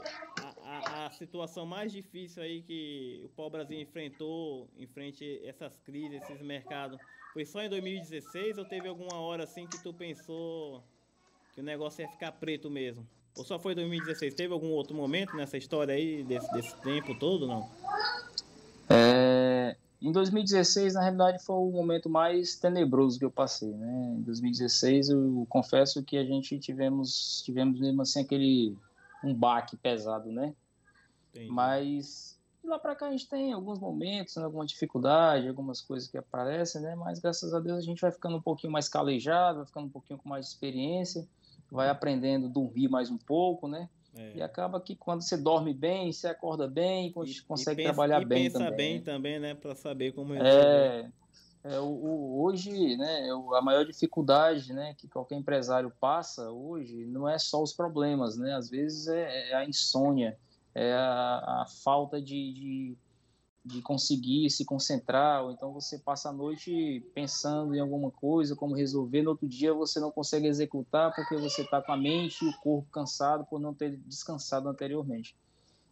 [0.63, 6.23] a, a, situação mais difícil aí que o pau-brasil enfrentou em frente a essas crises,
[6.23, 6.99] esses mercados?
[7.31, 10.83] Foi só em 2016 ou teve alguma hora assim que tu pensou
[11.53, 13.05] que o negócio ia ficar preto mesmo?
[13.37, 14.33] Ou só foi 2016?
[14.33, 17.69] Teve algum outro momento nessa história aí, desse, desse tempo todo, não?
[18.89, 24.15] É, em 2016, na realidade, foi o momento mais tenebroso que eu passei, né?
[24.17, 28.77] Em 2016, eu confesso que a gente tivemos, tivemos mesmo assim aquele
[29.23, 30.53] um baque pesado, né?
[31.29, 31.51] Entendi.
[31.51, 36.07] Mas de lá para cá a gente tem alguns momentos, né, alguma dificuldade, algumas coisas
[36.07, 36.95] que aparecem, né?
[36.95, 39.91] Mas graças a Deus a gente vai ficando um pouquinho mais calejado, vai ficando um
[39.91, 41.27] pouquinho com mais experiência,
[41.71, 43.89] vai aprendendo a dormir mais um pouco, né?
[44.15, 44.33] É.
[44.35, 48.21] E acaba que quando você dorme bem, você acorda bem, e, consegue e pensa, trabalhar
[48.21, 48.77] e bem pensa também.
[48.77, 49.55] bem também, né?
[49.55, 51.09] Para saber como é,
[51.63, 53.29] é o, o, hoje, né?
[53.55, 54.93] A maior dificuldade, né?
[54.97, 58.53] Que qualquer empresário passa hoje não é só os problemas, né?
[58.53, 60.37] Às vezes é, é a insônia,
[60.75, 62.97] é a, a falta de, de
[63.63, 68.75] de conseguir se concentrar, ou então você passa a noite pensando em alguma coisa, como
[68.75, 72.49] resolver, no outro dia você não consegue executar porque você está com a mente e
[72.49, 75.35] o corpo cansado por não ter descansado anteriormente.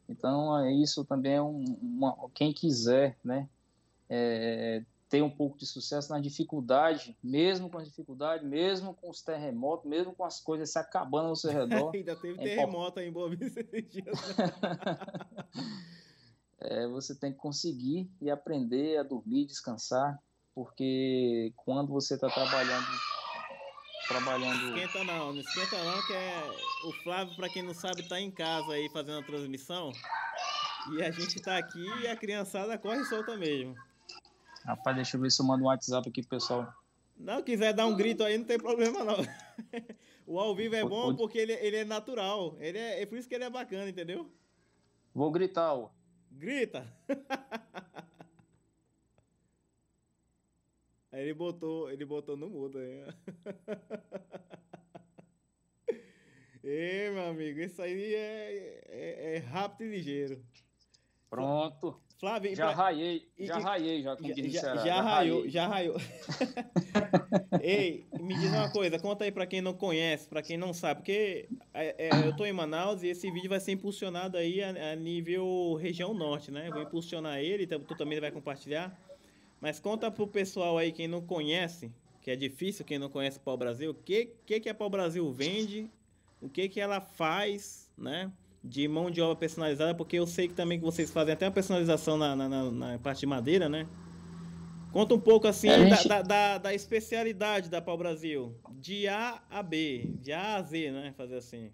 [0.07, 3.47] Então, é isso também é um, uma, quem quiser, né,
[4.09, 9.21] é, ter um pouco de sucesso na dificuldade, mesmo com as dificuldades, mesmo com os
[9.21, 11.91] terremotos, mesmo com as coisas se acabando ao seu redor.
[11.93, 14.17] Ainda teve é terremoto aí em Boa Vista dias.
[16.61, 20.19] é, você tem que conseguir e aprender a dormir, descansar,
[20.53, 22.87] porque quando você está trabalhando
[24.09, 24.71] trabalhando.
[24.71, 26.51] Não esquenta não, não esquenta não, que é
[26.85, 29.91] o Flávio, para quem não sabe, está em casa aí fazendo a transmissão.
[30.93, 33.75] E a gente está aqui e a criançada corre solta mesmo.
[34.65, 36.73] Rapaz, deixa eu ver se eu mando um WhatsApp aqui pro pessoal.
[37.15, 39.17] Não, quiser dar um grito aí, não tem problema não.
[40.25, 42.57] o ao vivo é bom porque ele, ele é natural.
[42.59, 44.31] Ele é, é por isso que ele é bacana, entendeu?
[45.13, 45.89] Vou gritar, ó.
[46.39, 46.87] Grita!
[51.11, 53.03] Aí ele botou, ele botou no mudo aí.
[56.63, 60.45] Ei, meu amigo, isso aí é, é, é rápido e ligeiro.
[61.29, 61.99] Pronto.
[62.19, 62.75] Flávio, já pra...
[62.75, 65.95] raiei, já raiei, já, já, já, já raiou, já raiou.
[67.63, 70.99] Ei, me diz uma coisa, conta aí para quem não conhece, para quem não sabe,
[70.99, 74.91] porque é, é, eu tô em Manaus e esse vídeo vai ser impulsionado aí a,
[74.91, 76.69] a nível região norte, né?
[76.69, 78.93] vou impulsionar ele, tu também vai compartilhar.
[79.61, 81.89] Mas conta pro pessoal aí, quem não conhece,
[82.21, 84.89] que é difícil quem não conhece o Pau Brasil, o que, que, que a Pau
[84.89, 85.89] Brasil vende,
[86.41, 88.29] o que, que ela faz, né?
[88.63, 91.51] De mão de obra personalizada, porque eu sei que também que vocês fazem até uma
[91.51, 93.87] personalização na, na, na, na parte de madeira, né?
[94.91, 96.07] Conta um pouco assim gente...
[96.07, 100.91] da, da, da, especialidade da Pau Brasil, de A a B, de A a Z,
[100.91, 101.13] né?
[101.15, 101.71] Fazer assim.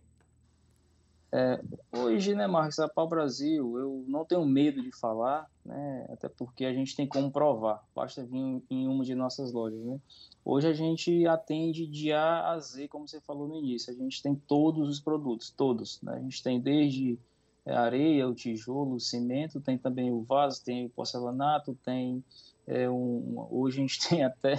[1.37, 6.29] É, hoje, né, Marcos, a Pau Brasil, eu não tenho medo de falar, né, até
[6.29, 9.99] porque a gente tem como provar, basta vir em uma de nossas lojas, né.
[10.45, 14.23] Hoje a gente atende de A a Z, como você falou no início, a gente
[14.23, 17.19] tem todos os produtos, todos, né, a gente tem desde
[17.65, 22.23] é, areia, o tijolo, o cimento, tem também o vaso, tem o porcelanato, tem
[22.65, 24.55] é, um, hoje a gente tem até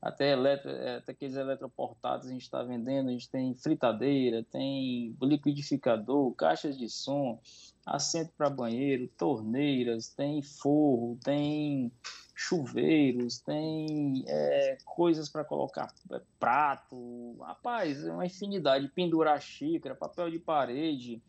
[0.00, 5.14] até, eletro, é, até aqueles eletroportados a gente está vendendo, a gente tem fritadeira, tem
[5.20, 7.38] liquidificador, caixas de som,
[7.84, 11.92] assento para banheiro, torneiras, tem forro, tem
[12.34, 20.30] chuveiros, tem é, coisas para colocar é, prato, rapaz, é uma infinidade, pendurar xícara, papel
[20.30, 21.22] de parede,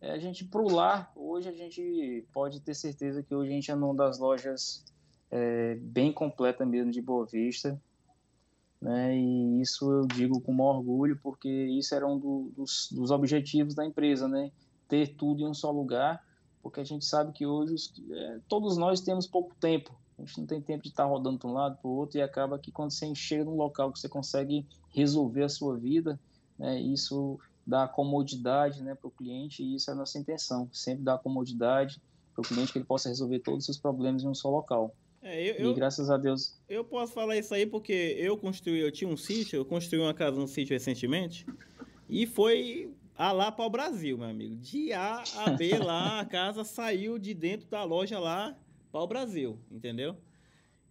[0.00, 3.70] é, a gente pro lar, hoje a gente pode ter certeza que hoje a gente
[3.70, 4.82] é numa das lojas
[5.30, 7.78] é, bem completa mesmo de Boa Vista,
[8.84, 9.16] né?
[9.16, 13.74] E isso eu digo com maior orgulho, porque isso era um do, dos, dos, objetivos
[13.74, 14.52] da empresa, né?
[14.86, 16.22] Ter tudo em um só lugar,
[16.62, 17.76] porque a gente sabe que hoje
[18.10, 19.98] é, todos nós temos pouco tempo.
[20.18, 22.22] A gente não tem tempo de estar rodando de um lado para o outro e
[22.22, 26.20] acaba que quando você chega num local que você consegue resolver a sua vida,
[26.58, 26.78] né?
[26.78, 31.16] Isso dá comodidade, né, para o cliente e isso é a nossa intenção, sempre dar
[31.16, 32.02] comodidade
[32.34, 34.94] para o cliente que ele possa resolver todos os seus problemas em um só local.
[35.24, 36.60] É, eu, e graças a Deus.
[36.68, 40.12] Eu posso falar isso aí porque eu construí, eu tinha um sítio, eu construí uma
[40.12, 41.46] casa num sítio recentemente
[42.08, 44.54] e foi a lá para o Brasil, meu amigo.
[44.56, 48.54] De A a B lá, a casa saiu de dentro da loja lá
[48.92, 50.14] para o Brasil, entendeu?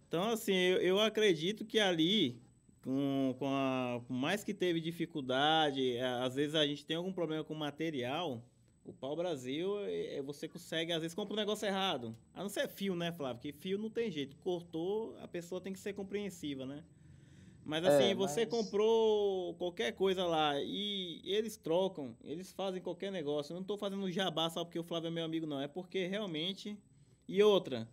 [0.08, 2.42] Então, assim, eu, eu acredito que ali,
[2.82, 7.54] com, com, a, mais que teve dificuldade, às vezes a gente tem algum problema com
[7.54, 8.44] material,
[8.84, 12.14] o pau Brasil, é, é, você consegue, às vezes, compra um negócio errado.
[12.34, 13.36] A não ser fio, né, Flávio?
[13.36, 14.36] Porque fio não tem jeito.
[14.36, 16.84] Cortou, a pessoa tem que ser compreensiva, né?
[17.64, 23.52] Mas assim, é, você comprou qualquer coisa lá e eles trocam, eles fazem qualquer negócio.
[23.52, 25.58] Eu não estou fazendo jabá só porque o Flávio é meu amigo, não.
[25.58, 26.78] É porque realmente.
[27.26, 27.88] E outra,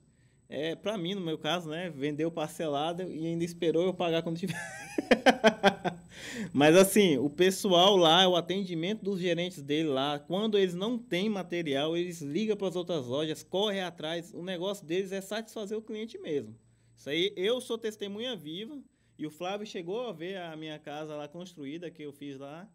[0.53, 4.37] é, para mim, no meu caso, né, vendeu parcelado e ainda esperou eu pagar quando
[4.37, 4.53] tiver.
[6.51, 11.29] Mas assim, o pessoal lá, o atendimento dos gerentes dele lá, quando eles não têm
[11.29, 14.33] material, eles ligam para as outras lojas, correm atrás.
[14.33, 16.53] O negócio deles é satisfazer o cliente mesmo.
[16.97, 18.77] Isso aí, eu sou testemunha viva.
[19.17, 22.69] E o Flávio chegou a ver a minha casa lá construída, que eu fiz lá.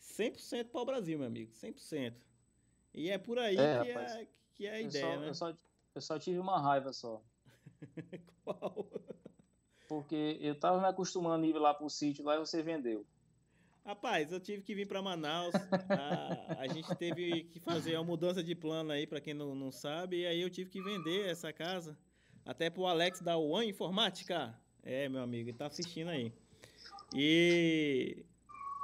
[0.00, 1.50] 100% para o Brasil, meu amigo.
[1.52, 2.14] 100%.
[2.94, 5.28] E é por aí é, que, é, que é a ideia, só, né?
[5.28, 5.56] Eu só,
[5.98, 7.22] eu só tive uma raiva só.
[8.44, 8.88] Qual?
[9.88, 13.06] porque eu tava me acostumando a ir lá pro sítio lá e você vendeu.
[13.84, 15.54] Rapaz, eu tive que vir para Manaus.
[15.88, 19.72] A, a, gente teve que fazer uma mudança de plano aí, para quem não, não
[19.72, 20.20] sabe.
[20.20, 21.96] E aí eu tive que vender essa casa.
[22.44, 24.54] Até pro Alex da One Informática.
[24.82, 26.30] É, meu amigo, ele tá assistindo aí.
[27.14, 28.26] E.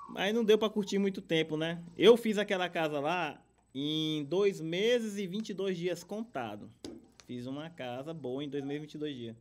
[0.08, 1.84] Mas não deu para curtir muito tempo, né?
[1.98, 3.42] Eu fiz aquela casa lá
[3.74, 6.70] em dois meses e 22 dias contado.
[7.26, 9.36] Fiz uma casa boa em dois meses e 22 dias.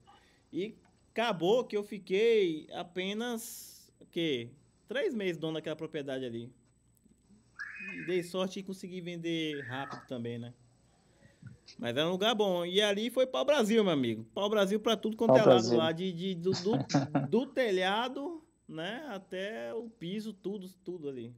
[0.51, 0.75] E
[1.13, 4.49] Acabou que eu fiquei apenas, o quê?
[4.87, 6.51] Três meses dono daquela propriedade ali.
[7.93, 10.55] E dei sorte e consegui vender rápido também, né?
[11.77, 12.65] Mas era um lugar bom.
[12.65, 14.25] E ali foi para o Brasil, meu amigo.
[14.33, 15.91] Para o Brasil para tudo quanto é lado lá.
[15.91, 16.71] De, de, do, do,
[17.29, 19.05] do telhado, né?
[19.09, 21.31] Até o piso, tudo, tudo ali.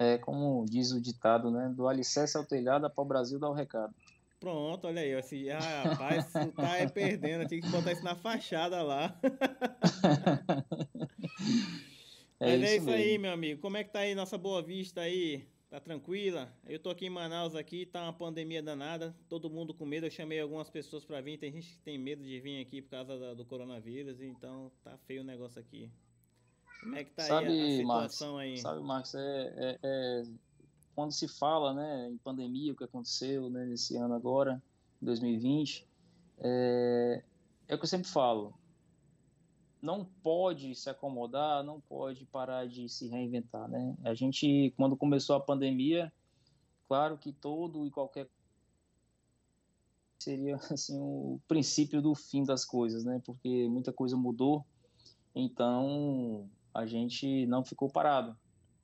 [0.00, 1.72] É como diz o ditado, né?
[1.76, 3.94] Do alicerce ao telhado, a pau Brasil dá o recado.
[4.40, 5.14] Pronto, olha aí.
[5.14, 7.46] Assim, ah, rapaz, tá aí perdendo.
[7.46, 9.14] Tinha que botar isso na fachada lá.
[12.40, 13.60] é Mas é isso, aí, meu amigo.
[13.60, 15.46] Como é que tá aí nossa Boa Vista aí?
[15.68, 16.50] Tá tranquila?
[16.66, 20.06] Eu tô aqui em Manaus aqui, tá uma pandemia danada, todo mundo com medo.
[20.06, 22.90] Eu chamei algumas pessoas para vir, tem gente que tem medo de vir aqui por
[22.90, 25.88] causa da, do coronavírus, então tá feio o negócio aqui.
[26.80, 28.58] Como é que tá sabe, aí a, a situação Marcos, aí?
[28.58, 30.24] Sabe, Marcos, é, é, é
[30.94, 34.62] quando se fala né, em pandemia, o que aconteceu né, nesse ano agora,
[35.00, 35.86] 2020,
[36.38, 37.22] é,
[37.68, 38.54] é o que eu sempre falo.
[39.80, 43.96] Não pode se acomodar, não pode parar de se reinventar, né?
[44.04, 46.12] A gente, quando começou a pandemia,
[46.86, 48.28] claro que todo e qualquer
[50.18, 53.22] seria assim o princípio do fim das coisas, né?
[53.24, 54.66] Porque muita coisa mudou,
[55.34, 58.36] então a gente não ficou parado.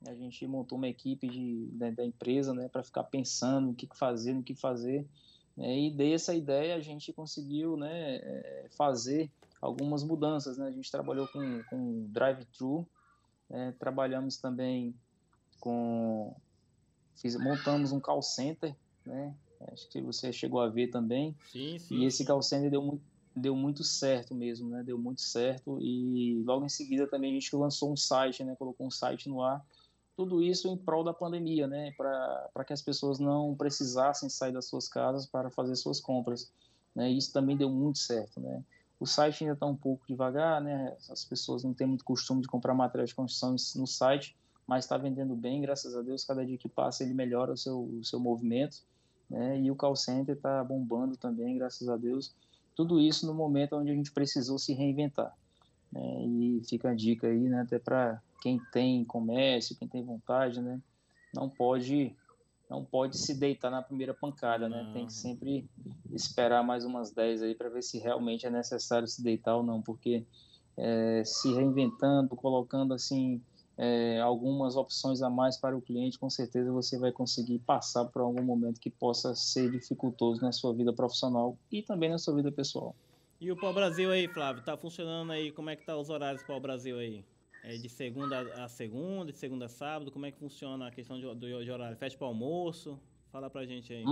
[0.05, 3.87] A gente montou uma equipe de, da, da empresa né, para ficar pensando no que
[3.93, 5.05] fazer, no que fazer.
[5.55, 9.31] Né, e dessa ideia a gente conseguiu né, é, fazer
[9.61, 10.57] algumas mudanças.
[10.57, 10.67] Né?
[10.67, 12.87] A gente trabalhou com, com drive-thru,
[13.49, 14.93] né, trabalhamos também
[15.59, 16.35] com
[17.15, 18.75] fiz, montamos um call center,
[19.05, 19.35] né?
[19.71, 21.35] Acho que você chegou a ver também.
[21.51, 21.95] Sim, sim.
[21.95, 23.03] E esse call center deu muito,
[23.35, 24.83] deu muito certo mesmo, né?
[24.83, 25.79] Deu muito certo.
[25.81, 28.55] E logo em seguida também a gente lançou um site, né?
[28.55, 29.65] Colocou um site no ar.
[30.17, 31.93] Tudo isso em prol da pandemia, né?
[31.95, 36.51] Para que as pessoas não precisassem sair das suas casas para fazer suas compras.
[36.95, 37.11] Né?
[37.11, 38.63] Isso também deu muito certo, né?
[38.99, 40.97] O site ainda está um pouco devagar, né?
[41.11, 44.97] As pessoas não têm muito costume de comprar material de construção no site, mas está
[44.97, 46.25] vendendo bem, graças a Deus.
[46.25, 48.77] Cada dia que passa ele melhora o seu, o seu movimento,
[49.29, 49.61] né?
[49.61, 52.33] E o call center está bombando também, graças a Deus.
[52.75, 55.31] Tudo isso no momento onde a gente precisou se reinventar.
[55.91, 56.25] Né?
[56.25, 57.61] E fica a dica aí, né?
[57.61, 60.79] Até para quem tem comércio, quem tem vontade, né?
[61.33, 62.15] Não pode
[62.69, 64.89] não pode se deitar na primeira pancada, né?
[64.93, 65.65] Tem que sempre
[66.11, 69.81] esperar mais umas 10 aí para ver se realmente é necessário se deitar ou não,
[69.81, 70.25] porque
[70.75, 73.41] é, se reinventando, colocando assim
[73.77, 78.21] é, algumas opções a mais para o cliente, com certeza você vai conseguir passar por
[78.21, 82.51] algum momento que possa ser dificultoso na sua vida profissional e também na sua vida
[82.51, 82.95] pessoal.
[83.39, 85.51] E o Pau Brasil aí, Flávio, tá funcionando aí?
[85.51, 87.23] Como é que tá os horários do Pau Brasil aí?
[87.69, 90.09] É de segunda a segunda, de segunda a sábado?
[90.09, 91.97] Como é que funciona a questão de, de horário?
[91.97, 92.97] Fecha para almoço?
[93.29, 94.05] Fala pra gente aí.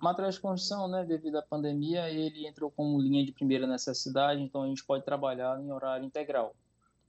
[0.00, 4.62] Material de construção, né, devido à pandemia, ele entrou como linha de primeira necessidade, então
[4.62, 6.54] a gente pode trabalhar em horário integral.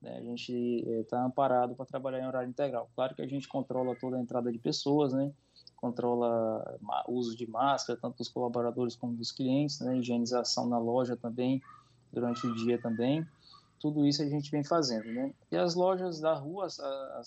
[0.02, 0.18] Né?
[0.18, 0.52] A gente
[1.00, 2.90] está eh, amparado para trabalhar em horário integral.
[2.94, 5.32] Claro que a gente controla toda a entrada de pessoas, né?
[5.78, 9.98] controla o uso de máscara, tanto dos colaboradores como dos clientes, né?
[9.98, 11.62] higienização na loja também,
[12.12, 13.26] durante o dia também
[13.82, 15.34] tudo isso a gente vem fazendo, né?
[15.52, 16.80] E as lojas da rua, as,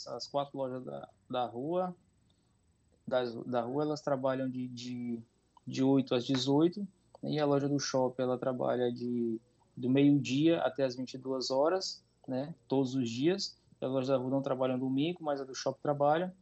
[0.06, 1.94] as quatro lojas da, da rua,
[3.06, 5.20] das, da rua, elas trabalham de, de,
[5.66, 6.86] de 8 às 18, né?
[7.32, 9.40] e a loja do shopping, ela trabalha de
[9.76, 12.54] do meio-dia até as 22 horas, né?
[12.68, 13.56] Todos os dias.
[13.80, 16.32] As lojas da rua não trabalham domingo, mas a do shopping trabalha,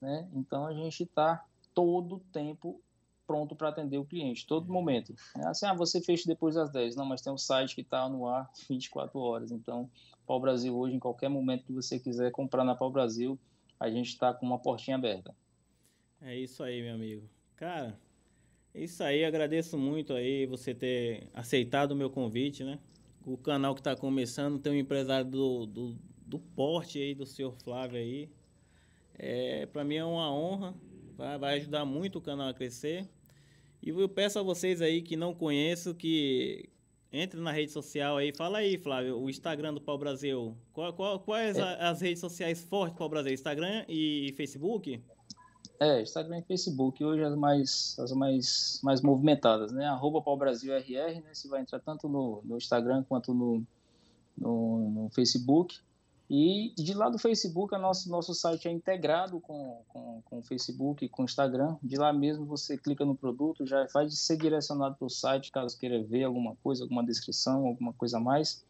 [0.00, 0.28] né?
[0.32, 1.44] Então a gente está
[1.74, 2.80] todo tempo
[3.26, 5.14] pronto para atender o cliente, todo momento.
[5.36, 6.96] É assim, ah, você fecha depois das 10.
[6.96, 9.50] Não, mas tem um site que está no ar 24 horas.
[9.50, 9.90] Então,
[10.26, 13.38] Pau Brasil hoje, em qualquer momento que você quiser comprar na Pau Brasil,
[13.78, 15.34] a gente está com uma portinha aberta.
[16.20, 17.28] É isso aí, meu amigo.
[17.56, 17.98] Cara,
[18.74, 19.24] é isso aí.
[19.24, 22.78] Agradeço muito aí você ter aceitado o meu convite, né?
[23.24, 27.52] O canal que está começando tem um empresário do, do, do porte aí, do senhor
[27.62, 28.30] Flávio aí.
[29.18, 30.74] É, para mim é uma honra.
[31.16, 33.08] Vai, vai ajudar muito o canal a crescer.
[33.86, 36.68] E eu peço a vocês aí que não conheçam que
[37.12, 38.32] entre na rede social aí.
[38.34, 40.56] Fala aí, Flávio, o Instagram do Pau Brasil.
[40.72, 41.62] Qual, qual, quais é.
[41.80, 43.32] as redes sociais fortes do Pau Brasil?
[43.32, 45.00] Instagram e Facebook?
[45.78, 49.86] É, Instagram e Facebook hoje as mais as mais, mais movimentadas, né?
[49.86, 51.32] Arroba Pau Brasil RR, né?
[51.32, 53.62] Você vai entrar tanto no, no Instagram quanto no,
[54.36, 55.78] no, no Facebook.
[56.28, 60.42] E de lá do Facebook, o nosso, nosso site é integrado com, com, com o
[60.42, 61.76] Facebook, com o Instagram.
[61.80, 65.78] De lá mesmo você clica no produto, já vai ser direcionado para o site caso
[65.78, 68.64] queira ver alguma coisa, alguma descrição, alguma coisa a mais.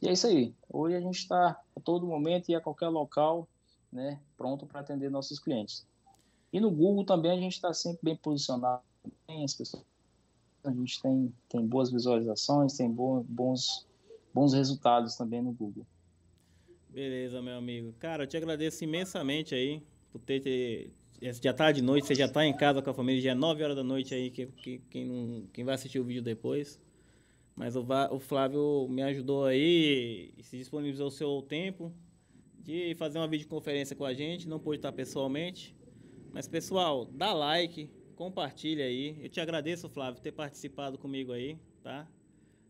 [0.00, 0.54] E é isso aí.
[0.70, 3.46] Hoje a gente está a todo momento e a qualquer local
[3.92, 5.86] né, pronto para atender nossos clientes.
[6.50, 8.82] E no Google também a gente está sempre bem posicionado.
[9.44, 9.84] As pessoas,
[10.64, 13.86] a gente tem, tem boas visualizações, tem bons,
[14.32, 15.86] bons resultados também no Google.
[16.90, 17.92] Beleza, meu amigo.
[17.98, 22.28] Cara, eu te agradeço imensamente aí por ter, ter já tá de noite, você já
[22.28, 24.78] tá em casa com a família, já é 9 horas da noite aí, que, que,
[24.90, 26.80] quem, não, quem vai assistir o vídeo depois.
[27.56, 31.92] Mas o, o Flávio me ajudou aí e se disponibilizou o seu tempo
[32.60, 35.74] de fazer uma videoconferência com a gente, não pôde estar pessoalmente.
[36.32, 39.18] Mas pessoal, dá like, compartilha aí.
[39.20, 42.06] Eu te agradeço, Flávio, por ter participado comigo aí, tá?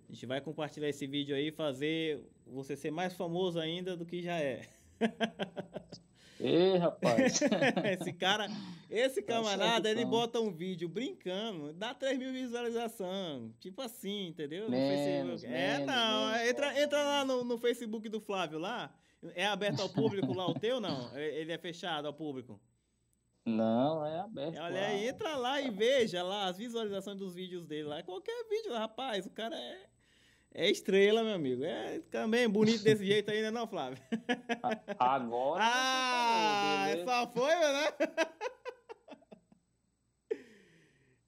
[0.09, 4.07] A gente vai compartilhar esse vídeo aí e fazer você ser mais famoso ainda do
[4.07, 4.63] que já é.
[6.41, 7.41] Ei, rapaz.
[8.01, 8.47] esse cara,
[8.89, 13.53] esse tá camarada, ele bota um vídeo brincando, dá 3 mil visualizações.
[13.59, 14.71] Tipo assim, entendeu?
[14.71, 16.31] Menos, é, não.
[16.31, 16.49] Menos.
[16.49, 18.95] Entra, entra lá no, no Facebook do Flávio lá.
[19.35, 21.15] É aberto ao público lá o teu, não?
[21.19, 22.61] Ele é fechado ao público?
[23.45, 24.59] Não, é aberto.
[24.59, 28.03] Olha aí, entra lá e veja lá as visualizações dos vídeos dele lá.
[28.03, 29.89] Qualquer vídeo, rapaz, o cara é
[30.55, 31.65] é estrela, meu amigo.
[31.65, 34.03] É também bonito desse jeito aí, né, não, Flávio?
[34.99, 35.63] Agora.
[35.65, 37.89] ah, só foi, né?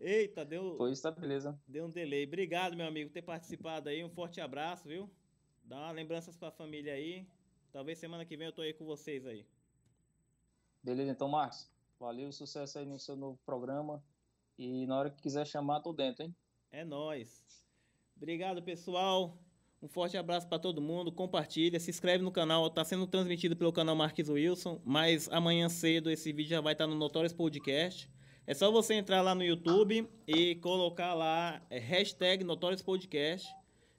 [0.00, 0.76] Eita, deu.
[0.76, 1.60] Foi isso, tá beleza.
[1.68, 2.24] Deu um delay.
[2.24, 4.02] Obrigado, meu amigo, por ter participado aí.
[4.02, 5.10] Um forte abraço, viu?
[5.62, 7.26] Dá uma lembranças pra família aí.
[7.70, 9.46] Talvez semana que vem eu tô aí com vocês aí.
[10.82, 11.70] Beleza, então, Marcos.
[11.98, 14.02] Valeu, sucesso aí no seu novo programa.
[14.58, 16.34] E na hora que quiser chamar, tô dentro, hein?
[16.72, 17.59] É nóis.
[18.20, 19.34] Obrigado, pessoal.
[19.82, 21.10] Um forte abraço para todo mundo.
[21.10, 22.66] Compartilha, se inscreve no canal.
[22.66, 24.78] Está sendo transmitido pelo canal Marques Wilson.
[24.84, 28.10] Mas amanhã cedo esse vídeo já vai estar no Notorious Podcast.
[28.46, 33.48] É só você entrar lá no YouTube e colocar lá é, hashtag Notorious Podcast.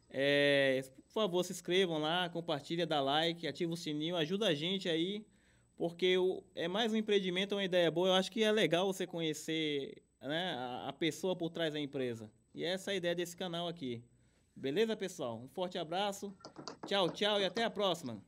[0.07, 4.87] É, por favor, se inscrevam lá, compartilha, dá like, ativa o sininho, ajuda a gente
[4.87, 5.25] aí,
[5.75, 8.09] porque o, é mais um empreendimento, é uma ideia boa.
[8.09, 12.29] Eu acho que é legal você conhecer né, a, a pessoa por trás da empresa.
[12.53, 14.03] E essa é a ideia desse canal aqui.
[14.61, 15.39] Beleza, pessoal?
[15.39, 16.31] Um forte abraço.
[16.85, 18.21] Tchau, tchau e até a próxima.